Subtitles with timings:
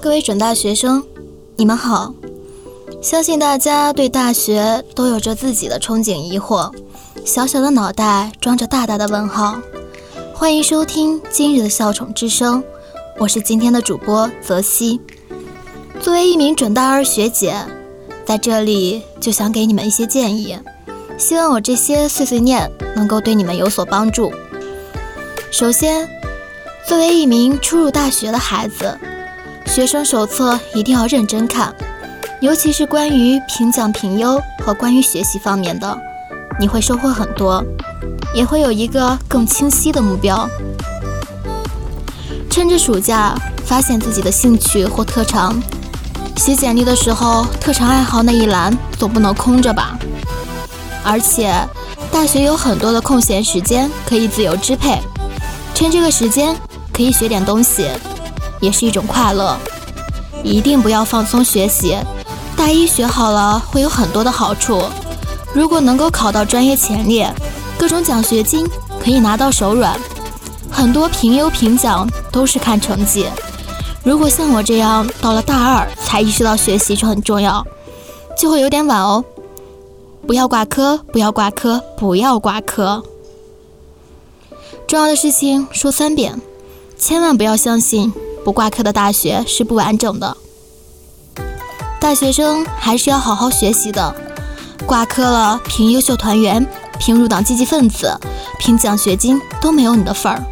[0.00, 1.02] 各位准大学生，
[1.56, 2.14] 你们好！
[3.02, 6.72] 相信大家对大学都有着自己的憧憬、疑惑，
[7.24, 9.60] 小小的脑袋装着大大的问号。
[10.32, 12.62] 欢迎收听今日的笑宠之声，
[13.18, 15.00] 我是今天的主播泽西。
[16.00, 17.56] 作为一名准大二学姐，
[18.24, 20.56] 在这里就想给你们一些建议，
[21.18, 24.32] 希望我这些碎碎念能够对你们有所帮助。
[25.50, 26.08] 首先，
[26.86, 28.96] 作为一名初入大学的孩子，
[29.68, 31.72] 学生手册一定要认真看，
[32.40, 35.96] 尤其是关于评奖评优和关于学习方面的，
[36.58, 37.62] 你会收获很多，
[38.34, 40.48] 也会有一个更清晰的目标。
[42.50, 45.62] 趁着暑假，发现自己的兴趣或特长，
[46.36, 49.98] 写简历的时候，特长爱好那一栏总不能空着吧？
[51.04, 51.54] 而且，
[52.10, 54.98] 大学有很多的空闲时间可以自由支配，
[55.74, 56.56] 趁这个时间。
[56.90, 57.86] 可以学点东西，
[58.60, 59.56] 也是一种快乐。
[60.42, 61.96] 一定不要放松学习，
[62.56, 64.82] 大一学好了会有很多的好处。
[65.52, 67.32] 如果能够考到专业前列，
[67.78, 68.66] 各种奖学金
[69.02, 69.98] 可以拿到手软。
[70.70, 73.26] 很多评优评奖都是看成绩。
[74.04, 77.66] 如果像我这样到了大二才意识到学习是很重要，
[78.38, 79.24] 就会有点晚哦。
[80.26, 83.02] 不要挂科，不要挂科，不要挂科。
[84.86, 86.40] 重要的事情说三遍。
[86.96, 88.12] 千万不要相信
[88.48, 90.34] 不挂科的大学是不完整的。
[92.00, 94.14] 大学生还是要好好学习的。
[94.86, 96.66] 挂科了，评优秀团员、
[96.98, 98.18] 评入党积极分子、
[98.58, 100.42] 评奖学金都没有你的份儿。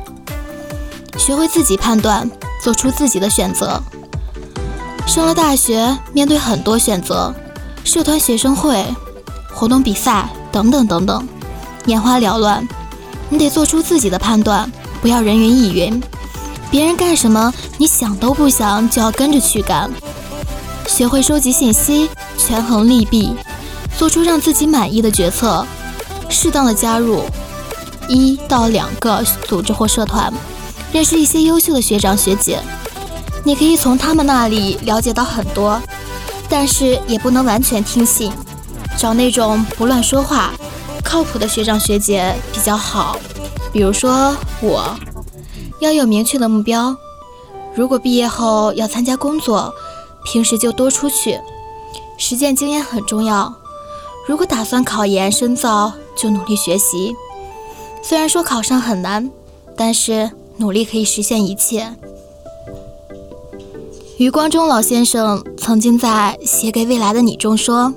[1.17, 2.31] 学会自己判断，
[2.63, 3.81] 做出自己的选择。
[5.07, 7.35] 上了大学，面对很多选择，
[7.83, 8.85] 社团、学生会、
[9.55, 11.27] 活动、比赛等等等等，
[11.87, 12.69] 眼花缭乱。
[13.31, 16.03] 你得做出自己的判断，不要人云亦云。
[16.77, 19.91] 别人干什么，你想都不想就要跟着去干。
[20.87, 23.35] 学会收集信息，权衡利弊，
[23.97, 25.67] 做出让自己满意的决策。
[26.29, 27.23] 适当的加入
[28.11, 30.31] 一到两个组织或社团，
[30.93, 32.61] 认识一些优秀的学长学姐。
[33.43, 35.81] 你可以从他们那里了解到很多，
[36.47, 38.31] 但是也不能完全听信。
[38.99, 40.53] 找那种不乱说话、
[41.03, 43.19] 靠谱的学长学姐比较好。
[43.73, 44.95] 比如说我。
[45.81, 46.97] 要有明确的目标。
[47.75, 49.75] 如果毕业后要参加工作，
[50.25, 51.39] 平时就多出去，
[52.17, 53.55] 实践经验很重要。
[54.27, 57.15] 如果打算考研深造，就努力学习。
[58.03, 59.31] 虽然说考上很难，
[59.77, 61.95] 但是努力可以实现一切。
[64.17, 67.93] 余光中老先生曾经在《写给未来的你》中说：“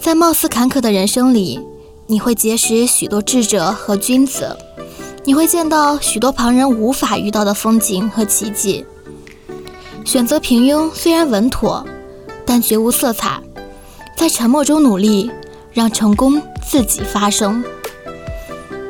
[0.00, 1.60] 在貌似坎坷的人生里，
[2.06, 4.56] 你会结识许多智者和君子。”
[5.24, 8.84] 你会见到许多旁人无法遇到的风景和奇迹。
[10.04, 11.86] 选择平庸虽然稳妥，
[12.44, 13.40] 但绝无色彩。
[14.16, 15.30] 在沉默中努力，
[15.72, 17.64] 让成功自己发生。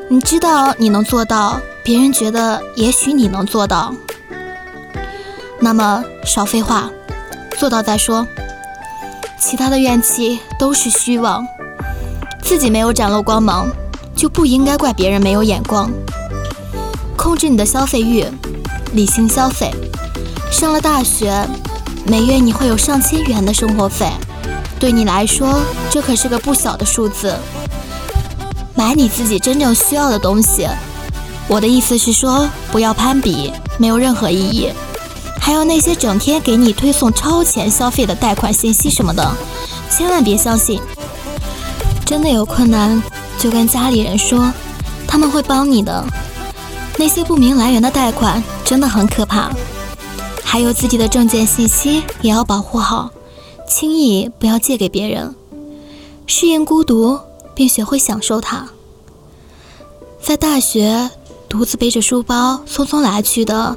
[0.08, 3.94] 你知道你能做到，别人觉得也许你能做到。
[5.60, 6.90] 那么少废话，
[7.58, 8.26] 做到再说。
[9.38, 11.46] 其他的怨气都是虚妄。
[12.42, 13.68] 自己没有展露光芒，
[14.16, 15.90] 就不应该怪别人没有眼光。
[17.22, 18.26] 控制你的消费欲，
[18.94, 19.70] 理性消费。
[20.50, 21.32] 上了大学，
[22.04, 24.10] 每月你会有上千元的生活费，
[24.80, 27.32] 对你来说，这可是个不小的数字。
[28.74, 30.66] 买你自己真正需要的东西。
[31.46, 34.72] 我的意思是说，不要攀比，没有任何意义。
[35.38, 39.32] 还有那些整天给你推送超前消费的贷款信息什么的，
[39.88, 40.82] 千万别相信。
[42.04, 43.00] 真的有困难，
[43.38, 44.52] 就跟家里人说，
[45.06, 46.04] 他们会帮你的。
[46.98, 49.50] 那些不明来源的贷款真的很可怕，
[50.44, 53.10] 还有自己的证件信息也要保护好，
[53.68, 55.34] 轻易不要借给别人。
[56.26, 57.18] 适应孤独，
[57.54, 58.68] 并学会享受它。
[60.20, 61.10] 在大学
[61.48, 63.76] 独自背着书包匆匆来去的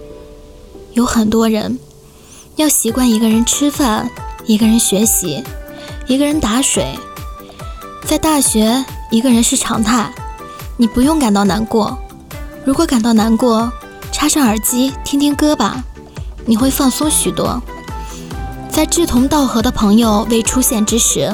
[0.93, 1.79] 有很多人，
[2.57, 4.11] 要习惯一个人吃饭，
[4.45, 5.43] 一个人学习，
[6.07, 6.93] 一个人打水。
[8.05, 10.13] 在大学，一个人是常态，
[10.77, 11.97] 你不用感到难过。
[12.65, 13.71] 如果感到难过，
[14.11, 15.83] 插上耳机听听歌吧，
[16.47, 17.61] 你会放松许多。
[18.71, 21.31] 在志同道合的朋友未出现之时，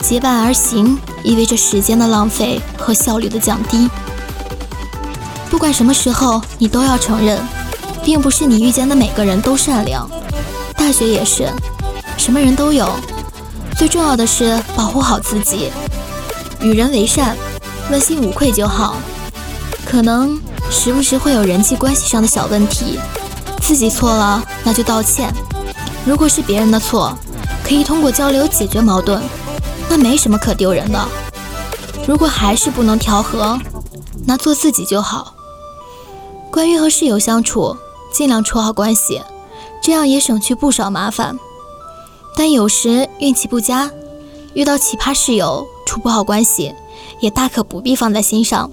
[0.00, 3.90] 结伴而行意味着时间的浪费和效率的降低。
[5.50, 7.38] 不管什么时候，你都要承认，
[8.02, 10.08] 并不是你遇见的每个人都善良。
[10.74, 11.46] 大学也是，
[12.16, 12.90] 什么人都有。
[13.76, 15.70] 最重要的是保护好自己，
[16.62, 17.36] 与人为善。
[17.90, 18.94] 问心无愧就好，
[19.84, 20.40] 可能
[20.70, 23.00] 时不时会有人际关系上的小问题，
[23.60, 25.34] 自己错了那就道歉。
[26.06, 27.12] 如果是别人的错，
[27.64, 29.20] 可以通过交流解决矛盾，
[29.88, 31.08] 那没什么可丢人的。
[32.06, 33.58] 如果还是不能调和，
[34.24, 35.34] 那做自己就好。
[36.48, 37.76] 关于和室友相处，
[38.12, 39.20] 尽量处好关系，
[39.82, 41.36] 这样也省去不少麻烦。
[42.36, 43.90] 但有时运气不佳，
[44.54, 46.72] 遇到奇葩室友，处不好关系，
[47.20, 48.70] 也大可不必放在心上。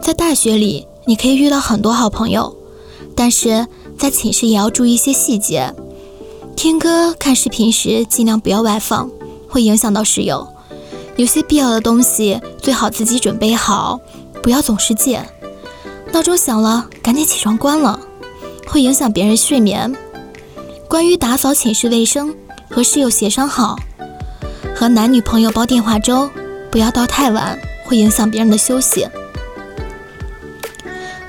[0.00, 2.56] 在大学里，你可以遇到很多好朋友，
[3.14, 3.66] 但是
[3.96, 5.74] 在寝室也要注意一些细节。
[6.54, 9.10] 听歌、看视频时尽量不要外放，
[9.48, 10.46] 会影响到室友。
[11.16, 14.00] 有些必要的东西最好自己准备好，
[14.42, 15.20] 不要总是借。
[16.12, 17.98] 闹钟响了，赶紧起床关了，
[18.66, 19.94] 会影响别人睡眠。
[20.88, 22.34] 关于打扫寝室卫生，
[22.70, 23.76] 和室友协商好。
[24.74, 26.30] 和男女朋友煲电话粥，
[26.70, 29.08] 不要到太晚，会影响别人的休息。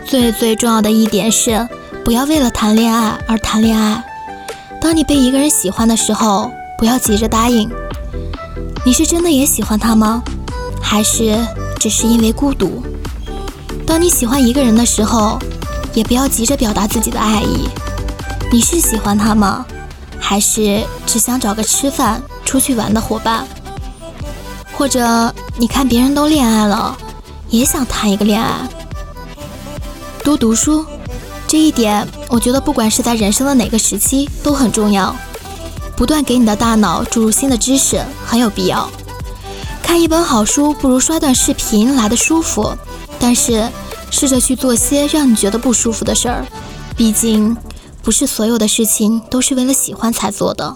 [0.05, 1.65] 最最重要的一点是，
[2.03, 4.03] 不要为了谈恋爱而谈恋爱。
[4.81, 7.69] 当你被一个人喜欢的时候，不要急着答应。
[8.85, 10.21] 你是真的也喜欢他吗？
[10.81, 11.37] 还是
[11.79, 12.83] 只是因为孤独？
[13.87, 15.39] 当你喜欢一个人的时候，
[15.93, 17.69] 也不要急着表达自己的爱意。
[18.51, 19.65] 你是喜欢他吗？
[20.19, 23.47] 还是只想找个吃饭、出去玩的伙伴？
[24.79, 26.97] 或者你看别人都恋爱了，
[27.49, 28.65] 也想谈一个恋爱？
[30.23, 30.85] 多读书，
[31.45, 35.13] 这一点我觉得不管是在人生的哪个时期都很重要。
[35.97, 38.89] 不断给你的大脑注入新的知识很有必要。
[39.83, 42.73] 看一本好书不如刷段视频来的舒服。
[43.19, 43.69] 但是，
[44.09, 46.45] 试着去做些让你觉得不舒服的事儿，
[46.95, 47.57] 毕竟
[48.01, 50.73] 不是所有的事情都是为了喜欢才做的。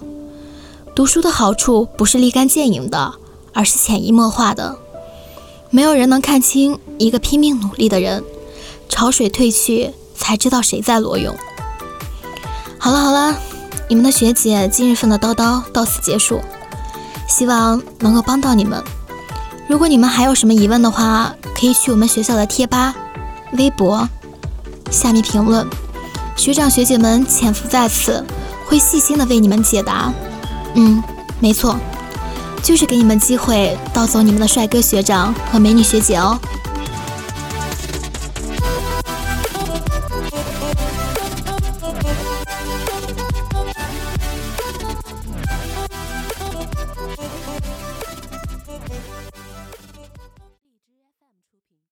[0.93, 3.13] 读书的好处不是立竿见影的，
[3.53, 4.77] 而是潜移默化的。
[5.69, 8.23] 没有人能看清一个拼命努力的人，
[8.89, 11.35] 潮水退去才知道谁在裸泳。
[12.77, 13.35] 好了好了，
[13.89, 16.41] 你们的学姐今日份的叨叨到此结束，
[17.27, 18.83] 希望能够帮到你们。
[19.67, 22.93] 如果你们还有什么疑问的话，可以去我们学校的贴吧、
[23.53, 24.07] 微博
[24.91, 25.65] 下面评论，
[26.35, 28.23] 学长学姐们潜伏在此，
[28.67, 30.13] 会细心的为你们解答。
[30.75, 31.01] 嗯，
[31.39, 31.77] 没错，
[32.63, 36.39] 就是给你们机会盗走你们的帅哥学长和美女学姐哦。